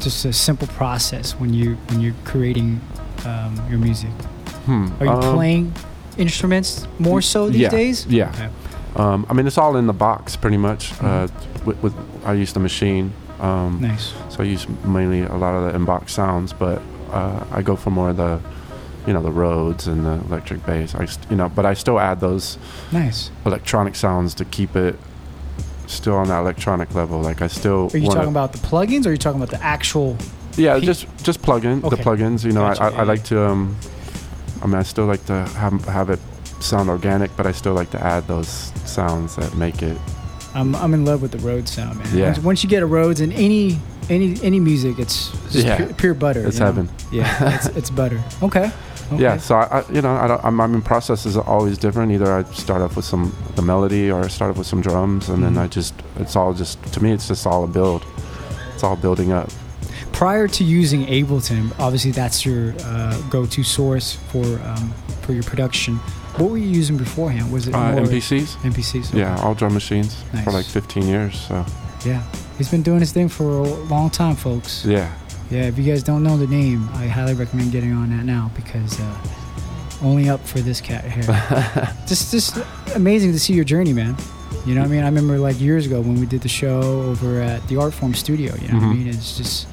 just 0.00 0.24
a 0.24 0.32
simple 0.32 0.66
process 0.68 1.32
when 1.32 1.52
you 1.52 1.74
when 1.88 2.00
you're 2.00 2.14
creating 2.24 2.80
um, 3.26 3.60
your 3.68 3.78
music. 3.78 4.10
Hmm. 4.66 4.88
Are 5.00 5.06
you 5.06 5.12
um, 5.12 5.34
playing 5.34 5.74
instruments 6.18 6.86
more 6.98 7.22
so 7.22 7.48
these 7.48 7.60
yeah, 7.60 7.68
days? 7.68 8.06
yeah. 8.06 8.30
Okay. 8.30 8.50
Um, 8.96 9.26
I 9.28 9.34
mean, 9.34 9.46
it's 9.46 9.58
all 9.58 9.76
in 9.76 9.86
the 9.86 9.92
box 9.92 10.36
pretty 10.36 10.56
much. 10.56 10.92
Uh, 11.00 11.28
with, 11.64 11.80
with 11.82 11.94
I 12.24 12.32
use 12.34 12.52
the 12.52 12.60
machine. 12.60 13.12
Um, 13.38 13.80
Nice. 13.80 14.12
So 14.28 14.40
I 14.40 14.42
use 14.42 14.68
mainly 14.84 15.22
a 15.22 15.36
lot 15.36 15.54
of 15.54 15.72
the 15.72 15.78
inbox 15.78 16.10
sounds, 16.10 16.52
but 16.52 16.82
uh, 17.12 17.44
I 17.50 17.62
go 17.62 17.76
for 17.76 17.90
more 17.90 18.10
of 18.10 18.16
the, 18.16 18.40
you 19.06 19.12
know, 19.12 19.22
the 19.22 19.30
Rhodes 19.30 19.86
and 19.86 20.04
the 20.06 20.12
electric 20.28 20.64
bass. 20.66 20.94
I, 20.94 21.04
st- 21.06 21.30
you 21.30 21.36
know, 21.36 21.48
but 21.48 21.64
I 21.66 21.74
still 21.74 21.98
add 21.98 22.20
those 22.20 22.58
Nice. 22.92 23.30
electronic 23.46 23.94
sounds 23.94 24.34
to 24.34 24.44
keep 24.44 24.76
it 24.76 24.96
still 25.86 26.14
on 26.14 26.28
that 26.28 26.40
electronic 26.40 26.94
level. 26.94 27.20
Like 27.20 27.42
I 27.42 27.46
still. 27.48 27.90
Are 27.92 27.96
you 27.96 28.04
wanna- 28.06 28.14
talking 28.20 28.30
about 28.30 28.52
the 28.52 28.58
plugins 28.58 29.06
or 29.06 29.08
are 29.08 29.12
you 29.12 29.18
talking 29.18 29.40
about 29.42 29.50
the 29.56 29.62
actual? 29.64 30.16
Yeah, 30.56 30.78
pe- 30.78 30.84
just 30.86 31.06
just 31.22 31.42
plug 31.42 31.64
in 31.64 31.80
the 31.80 31.90
plugins. 31.96 32.44
You 32.44 32.52
know, 32.52 32.62
Gotcha, 32.62 32.82
I, 32.82 32.88
I, 32.88 33.00
I 33.00 33.02
like 33.04 33.24
to. 33.24 33.42
Um, 33.48 33.76
I 34.62 34.66
mean, 34.66 34.74
I 34.76 34.82
still 34.82 35.06
like 35.06 35.24
to 35.26 35.44
have 35.56 35.84
have 35.86 36.10
it 36.10 36.18
sound 36.60 36.90
organic, 36.90 37.34
but 37.36 37.46
I 37.46 37.52
still 37.52 37.72
like 37.72 37.90
to 37.92 38.04
add 38.04 38.26
those 38.26 38.48
sounds 38.84 39.36
that 39.36 39.54
make 39.56 39.80
it. 39.82 39.96
I'm 40.54 40.74
I'm 40.74 40.92
in 40.92 41.04
love 41.04 41.22
with 41.22 41.30
the 41.30 41.38
Rhodes 41.38 41.70
sound, 41.72 41.98
man. 41.98 42.08
Yeah. 42.16 42.24
Once, 42.26 42.38
once 42.40 42.64
you 42.64 42.68
get 42.68 42.82
a 42.82 42.86
Rhodes 42.86 43.20
in 43.20 43.30
any 43.32 43.78
any 44.10 44.36
any 44.42 44.60
music, 44.60 44.98
it's 44.98 45.30
Yeah. 45.50 45.76
pure, 45.76 45.88
pure 45.94 46.14
butter. 46.14 46.46
It's 46.46 46.56
you 46.56 46.60
know? 46.60 46.66
heaven. 46.66 46.88
Yeah, 47.12 47.54
it's, 47.56 47.66
it's 47.78 47.90
butter. 47.90 48.20
Okay. 48.42 48.70
okay. 49.12 49.22
Yeah, 49.22 49.38
so 49.38 49.56
I, 49.56 49.80
I 49.80 49.84
you 49.92 50.02
know, 50.02 50.14
I 50.14 50.26
don't, 50.28 50.44
I'm, 50.44 50.60
I 50.60 50.66
mean, 50.66 50.82
process 50.82 51.26
is 51.26 51.36
always 51.36 51.78
different. 51.78 52.12
Either 52.12 52.32
I 52.32 52.42
start 52.52 52.82
off 52.82 52.96
with 52.96 53.04
some 53.04 53.32
the 53.56 53.62
melody, 53.62 54.10
or 54.10 54.24
I 54.24 54.28
start 54.28 54.50
off 54.50 54.58
with 54.58 54.66
some 54.66 54.80
drums, 54.82 55.28
and 55.28 55.42
then 55.42 55.56
I 55.56 55.66
just 55.68 55.94
it's 56.18 56.36
all 56.36 56.52
just 56.54 56.82
to 56.92 57.02
me, 57.02 57.12
it's 57.12 57.28
just 57.28 57.46
all 57.46 57.64
a 57.64 57.68
build. 57.68 58.04
It's 58.74 58.82
all 58.84 58.96
building 58.96 59.32
up. 59.32 59.48
Prior 60.12 60.48
to 60.48 60.64
using 60.64 61.06
Ableton, 61.06 61.72
obviously 61.78 62.10
that's 62.10 62.44
your 62.44 62.74
uh, 62.84 63.18
go-to 63.30 63.62
source 63.62 64.14
for 64.30 64.44
um, 64.64 64.92
for 65.22 65.32
your 65.32 65.44
production. 65.44 65.96
What 66.36 66.50
were 66.50 66.58
you 66.58 66.68
using 66.68 66.96
beforehand? 66.96 67.52
Was 67.52 67.68
it 67.68 67.74
Uh, 67.74 67.92
more 67.92 68.04
MPCs. 68.06 68.56
MPCs. 68.62 69.12
Yeah, 69.14 69.36
all 69.42 69.54
drum 69.54 69.74
machines 69.74 70.16
Nice. 70.32 70.44
for 70.44 70.52
like 70.52 70.64
15 70.66 71.06
years. 71.06 71.38
So 71.48 71.64
Yeah, 72.04 72.22
he's 72.60 72.70
been 72.70 72.82
doing 72.82 73.00
his 73.00 73.10
thing 73.10 73.26
for 73.26 73.60
a 73.60 73.62
long 73.88 74.10
time, 74.10 74.36
folks. 74.36 74.84
yeah, 74.84 75.10
Yeah, 75.50 75.62
if 75.62 75.78
you 75.78 75.84
guys 75.84 76.02
don't 76.02 76.22
know 76.22 76.36
the 76.36 76.46
name, 76.46 76.86
I 76.92 77.06
highly 77.06 77.32
recommend 77.32 77.72
getting 77.72 77.92
on 77.94 78.10
that 78.10 78.24
now 78.26 78.50
because 78.54 79.00
uh, 79.00 79.18
only 80.02 80.28
up 80.28 80.40
for 80.46 80.60
this 80.60 80.78
cat 80.78 81.04
here. 81.04 81.22
just, 82.06 82.30
just 82.30 82.58
amazing 82.94 83.32
to 83.32 83.38
see 83.38 83.54
your 83.54 83.64
journey, 83.64 83.94
man. 83.94 84.14
You 84.66 84.74
know 84.74 84.82
what 84.82 84.88
I 84.88 84.90
mean? 84.90 85.02
I 85.04 85.06
remember 85.06 85.38
like 85.38 85.58
years 85.58 85.86
ago 85.86 86.02
when 86.02 86.20
we 86.20 86.26
did 86.26 86.42
the 86.42 86.48
show 86.48 86.80
over 86.82 87.40
at 87.40 87.66
the 87.68 87.78
Art 87.78 87.94
Form 87.94 88.12
Studio. 88.12 88.54
You 88.60 88.68
know 88.68 88.74
what 88.74 88.82
I 88.82 88.86
Mhm. 88.88 88.98
mean? 88.98 89.08
It's 89.08 89.38
just, 89.38 89.66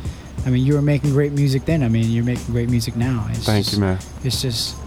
I 0.46 0.50
mean, 0.50 0.66
you 0.66 0.76
were 0.76 0.82
making 0.82 1.12
great 1.12 1.34
music 1.34 1.66
then. 1.66 1.84
I 1.84 1.90
mean, 1.90 2.10
you're 2.10 2.24
making 2.24 2.54
great 2.54 2.70
music 2.70 2.96
now. 2.96 3.28
It's 3.32 3.46
thank 3.46 3.66
just, 3.66 3.76
you, 3.76 3.82
man. 3.82 4.00
It's 4.24 4.42
just, 4.42 4.78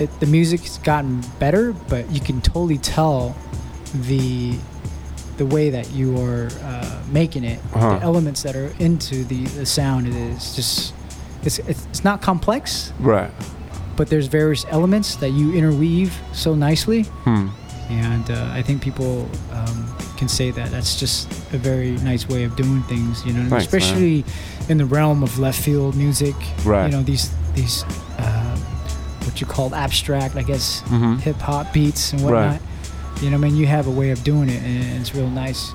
it, 0.00 0.08
the 0.20 0.24
music's 0.26 0.78
gotten 0.78 1.20
better, 1.38 1.74
but 1.90 2.10
you 2.10 2.20
can 2.20 2.40
totally 2.40 2.78
tell 2.78 3.36
the 4.08 4.56
the 5.40 5.46
way 5.46 5.70
that 5.70 5.90
you 5.92 6.08
are 6.20 6.48
uh, 6.62 6.98
making 7.10 7.44
it, 7.44 7.58
Uh-huh. 7.72 7.96
the 7.96 8.02
elements 8.04 8.42
that 8.42 8.54
are 8.54 8.70
into 8.78 9.24
the, 9.24 9.40
the 9.60 9.64
sound. 9.64 10.06
It 10.06 10.14
is 10.14 10.54
just, 10.54 10.92
it's, 11.46 11.58
it's 11.70 11.82
it's 11.90 12.04
not 12.04 12.20
complex, 12.20 12.92
Right. 13.00 13.30
but 13.96 14.08
there's 14.10 14.28
various 14.28 14.66
elements 14.70 15.16
that 15.16 15.30
you 15.30 15.54
interweave 15.54 16.12
so 16.34 16.54
nicely, 16.54 17.02
Hmm. 17.24 17.48
and 17.88 18.30
uh, 18.30 18.58
I 18.58 18.62
think 18.62 18.82
people 18.82 19.12
um, 19.58 19.78
can 20.18 20.28
say 20.28 20.50
that 20.52 20.68
that's 20.70 21.00
just 21.00 21.26
a 21.54 21.58
very 21.58 21.92
nice 22.10 22.28
way 22.28 22.44
of 22.44 22.54
doing 22.56 22.82
things. 22.92 23.24
You 23.24 23.32
know, 23.32 23.48
Thanks, 23.48 23.50
man. 23.50 23.80
especially 23.82 24.24
in 24.68 24.76
the 24.78 24.84
realm 24.96 25.22
of 25.22 25.38
left 25.38 25.58
field 25.64 25.94
music. 25.96 26.36
Right. 26.66 26.84
You 26.86 26.92
know 26.96 27.02
these 27.02 27.30
these 27.54 27.84
uh, 28.18 28.56
what 29.24 29.40
you 29.40 29.46
call 29.46 29.74
abstract, 29.74 30.36
I 30.36 30.42
guess, 30.44 30.82
Mhm. 30.92 31.18
hip 31.20 31.40
hop 31.40 31.72
beats 31.72 32.12
and 32.12 32.20
Right. 32.22 32.60
You 33.22 33.30
know, 33.30 33.36
I 33.36 33.40
mean, 33.40 33.56
you 33.56 33.66
have 33.66 33.86
a 33.86 33.90
way 33.90 34.10
of 34.10 34.22
doing 34.24 34.48
it, 34.48 34.62
and 34.62 35.00
it's 35.00 35.14
real 35.14 35.28
nice. 35.28 35.72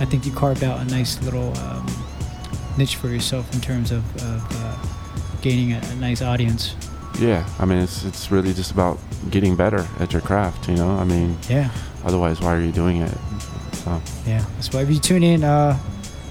I 0.00 0.04
think 0.06 0.24
you 0.26 0.32
carved 0.32 0.64
out 0.64 0.80
a 0.80 0.84
nice 0.86 1.22
little 1.22 1.56
um, 1.58 1.86
niche 2.78 2.96
for 2.96 3.08
yourself 3.08 3.52
in 3.54 3.60
terms 3.60 3.90
of, 3.92 4.04
of 4.16 4.42
uh, 4.50 4.76
gaining 5.42 5.72
a, 5.74 5.80
a 5.92 5.94
nice 5.96 6.22
audience. 6.22 6.74
Yeah, 7.20 7.48
I 7.60 7.64
mean, 7.64 7.78
it's 7.78 8.04
it's 8.04 8.30
really 8.32 8.52
just 8.52 8.72
about 8.72 8.98
getting 9.30 9.54
better 9.56 9.86
at 10.00 10.12
your 10.12 10.22
craft. 10.22 10.68
You 10.68 10.76
know, 10.76 10.90
I 10.90 11.04
mean, 11.04 11.36
Yeah. 11.48 11.70
Otherwise, 12.04 12.40
why 12.40 12.54
are 12.54 12.60
you 12.60 12.72
doing 12.72 13.00
it? 13.02 13.16
So 13.72 14.00
Yeah, 14.26 14.44
that's 14.56 14.72
why 14.72 14.82
if 14.82 14.90
you 14.90 14.98
tune 14.98 15.22
in, 15.22 15.44
uh, 15.44 15.78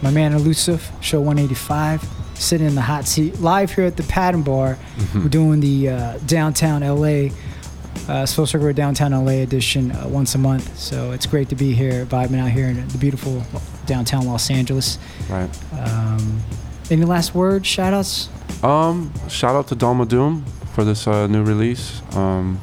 my 0.02 0.12
man 0.12 0.34
Elusive, 0.34 0.92
show 1.02 1.20
185, 1.22 2.04
sitting 2.36 2.68
in 2.68 2.76
the 2.76 2.82
hot 2.82 3.06
seat, 3.08 3.40
live 3.40 3.72
here 3.72 3.86
at 3.86 3.96
the 3.96 4.04
Pattern 4.04 4.42
Bar. 4.44 4.78
We're 5.16 5.30
doing 5.30 5.62
the 5.62 5.90
uh, 5.90 6.18
downtown 6.26 6.82
LA, 6.82 7.30
uh, 8.08 8.26
Soul 8.26 8.46
Circle 8.46 8.74
Downtown 8.74 9.12
LA 9.12 9.44
edition 9.44 9.92
uh, 9.92 10.08
once 10.08 10.36
a 10.36 10.38
month. 10.38 10.78
So 10.78 11.12
it's 11.12 11.26
great 11.26 11.50
to 11.50 11.56
be 11.56 11.74
here, 11.74 12.06
vibing 12.06 12.40
out 12.40 12.50
here 12.50 12.68
in 12.68 12.88
the 12.88 12.98
beautiful 12.98 13.44
downtown 13.86 14.26
Los 14.26 14.50
Angeles. 14.50 14.98
right. 15.30 15.50
Um, 15.74 16.42
any 16.92 17.06
last 17.06 17.34
words, 17.34 17.68
shout 17.68 17.94
outs? 17.94 18.30
Um, 18.64 19.12
shout 19.30 19.56
out 19.56 19.68
to 19.68 19.76
Dome 19.76 20.02
of 20.02 20.10
Doom 20.10 20.46
for 20.74 20.84
this 20.84 21.08
uh, 21.08 21.28
new 21.28 21.44
release. 21.44 22.02
Um, 22.16 22.60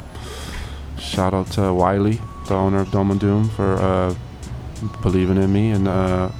shout 0.98 1.34
out 1.34 1.46
to 1.52 1.72
Wiley, 1.72 2.20
the 2.46 2.54
owner 2.54 2.80
of 2.80 2.90
Dome 2.90 3.10
of 3.10 3.18
Doom, 3.18 3.48
for 3.50 3.74
uh, 3.76 4.14
believing 5.02 5.36
in 5.36 5.52
me 5.52 5.70
and 5.70 5.88
uh, 5.88 6.30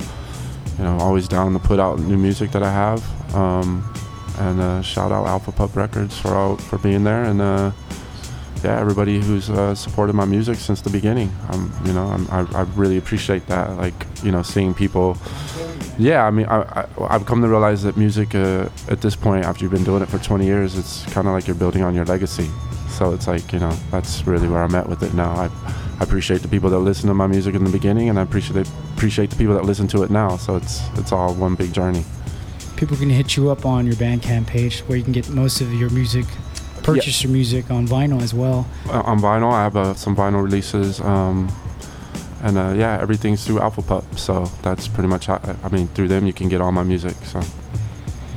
you 0.78 0.84
know 0.84 0.98
always 0.98 1.26
down 1.28 1.53
to 1.53 1.59
put 1.59 1.78
out 1.78 1.98
new 1.98 2.18
music 2.18 2.51
that 2.53 2.62
I 2.62 2.70
have. 2.70 3.34
Um, 3.34 3.92
and 4.38 4.61
uh, 4.61 4.82
shout 4.82 5.12
out 5.12 5.26
Alpha 5.26 5.53
Pup 5.53 5.76
Records 5.76 6.18
for 6.18 6.28
all, 6.34 6.57
for 6.57 6.78
being 6.78 7.05
there 7.05 7.24
and 7.24 7.40
uh, 7.40 7.72
yeah 8.63 8.79
everybody 8.79 9.21
who's 9.21 9.51
uh, 9.51 9.75
supported 9.75 10.15
my 10.15 10.25
music 10.25 10.57
since 10.57 10.81
the 10.81 10.91
beginning. 10.91 11.33
Um, 11.51 11.73
you 11.85 11.93
know 11.93 12.07
I'm, 12.07 12.29
I, 12.31 12.41
I 12.59 12.63
really 12.75 12.99
appreciate 12.99 13.47
that. 13.47 13.77
Like 13.77 14.07
you 14.23 14.31
know 14.31 14.43
seeing 14.43 14.75
people 14.75 15.17
yeah, 16.01 16.27
I 16.27 16.31
mean, 16.31 16.47
I, 16.47 16.63
I, 16.63 16.87
I've 17.11 17.27
come 17.27 17.43
to 17.43 17.49
realize 17.49 17.83
that 17.83 17.99
music, 17.99 18.35
uh, 18.35 18.71
at 18.89 19.03
this 19.03 19.15
point, 19.15 19.45
after 19.45 19.65
you've 19.65 19.73
been 19.73 19.85
doing 19.85 20.03
it 20.03 20.09
for 20.09 20.19
20 20.19 20.47
years, 20.47 20.79
it's 20.79 21.05
kind 21.13 21.29
of 21.29 21.35
like 21.35 21.47
you're 21.47 21.57
building 21.57 21.83
on 21.83 21.95
your 21.95 22.07
legacy. 22.07 22.49
So 22.89 23.13
it's 23.13 23.29
like, 23.29 23.53
you 23.53 23.59
know, 23.59 23.71
that's 23.91 24.27
really 24.27 24.49
where 24.49 24.63
I'm 24.63 24.75
at 24.75 24.89
with 24.89 25.03
it 25.03 25.13
now. 25.13 25.31
I, 25.33 25.51
I 26.01 26.05
appreciate 26.05 26.41
the 26.41 26.49
people 26.49 26.71
that 26.71 26.79
listen 26.79 27.09
to 27.09 27.15
my 27.15 27.27
music 27.27 27.55
in 27.55 27.65
the 27.65 27.71
beginning, 27.71 28.09
and 28.09 28.19
I 28.19 28.23
appreciate 28.23 28.67
appreciate 28.97 29.29
the 29.29 29.37
people 29.37 29.55
that 29.55 29.67
listen 29.67 29.87
to 29.89 30.03
it 30.03 30.11
now. 30.11 30.39
So 30.39 30.57
it's 30.57 30.81
it's 30.97 31.13
all 31.13 31.35
one 31.35 31.55
big 31.55 31.75
journey. 31.75 32.05
People 32.77 32.97
can 32.97 33.11
hit 33.11 33.37
you 33.37 33.51
up 33.51 33.67
on 33.67 33.85
your 33.85 33.97
Bandcamp 33.97 34.47
page 34.47 34.81
where 34.81 34.97
you 34.97 35.05
can 35.05 35.13
get 35.13 35.29
most 35.29 35.61
of 35.61 35.73
your 35.75 35.91
music, 35.91 36.25
purchase 36.83 37.22
your 37.22 37.33
music 37.33 37.70
on 37.70 37.87
vinyl 37.87 38.20
as 38.22 38.33
well. 38.35 38.66
Uh, 38.89 39.01
on 39.03 39.20
vinyl, 39.20 39.53
I 39.53 39.62
have 39.64 39.76
uh, 39.76 39.95
some 39.95 40.14
vinyl 40.16 40.43
releases, 40.43 41.01
um, 41.01 41.51
and 42.43 42.57
uh, 42.59 42.74
yeah, 42.76 42.99
everything's 43.01 43.45
through 43.47 43.61
Alpha 43.61 43.83
Pup. 43.83 44.18
So 44.18 44.45
that's 44.62 44.89
pretty 44.89 45.09
much, 45.09 45.26
how, 45.26 45.41
I 45.62 45.68
mean, 45.68 45.89
through 45.89 46.09
them 46.09 46.26
you 46.26 46.33
can 46.33 46.49
get 46.49 46.61
all 46.61 46.72
my 46.72 46.83
music. 46.83 47.14
So 47.24 47.41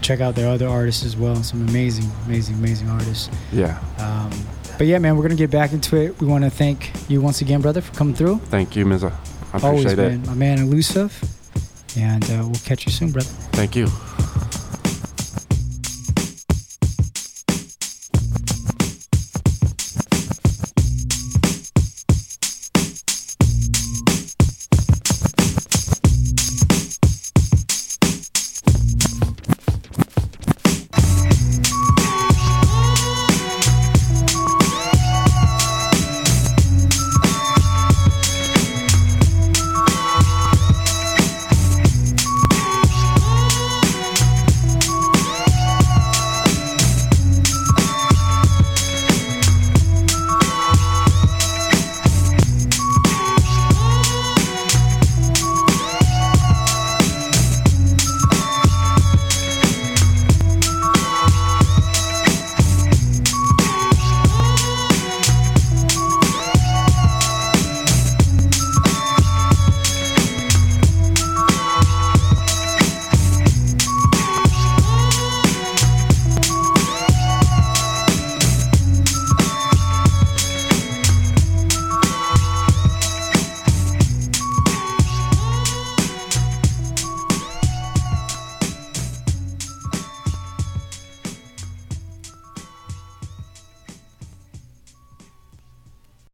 Check 0.01 0.19
out 0.19 0.35
their 0.35 0.49
other 0.49 0.67
artists 0.67 1.05
as 1.05 1.15
well. 1.15 1.35
Some 1.43 1.65
amazing, 1.67 2.11
amazing, 2.25 2.55
amazing 2.55 2.89
artists. 2.89 3.29
yeah, 3.53 3.79
Um, 3.99 4.29
but 4.77 4.87
yeah, 4.87 4.97
man, 4.99 5.15
we're 5.15 5.23
gonna 5.23 5.35
get 5.35 5.49
back 5.51 5.71
into 5.71 5.95
it. 5.95 6.19
We 6.19 6.27
want 6.27 6.43
to 6.43 6.49
thank 6.49 6.91
you 7.07 7.21
once 7.21 7.39
again, 7.41 7.61
brother, 7.61 7.79
for 7.79 7.93
coming 7.93 8.13
through. 8.15 8.39
thank 8.49 8.75
you, 8.75 8.83
Mza. 8.85 9.13
I 9.53 9.59
Always, 9.65 9.85
appreciate 9.85 9.99
it. 9.99 10.09
man. 10.17 10.25
My 10.25 10.33
man, 10.33 10.59
elusive. 10.59 11.13
And 11.95 12.23
uh, 12.25 12.39
we'll 12.41 12.55
catch 12.65 12.85
you 12.87 12.91
soon, 12.91 13.11
brother. 13.11 13.29
Thank 13.53 13.75
you. 13.75 13.87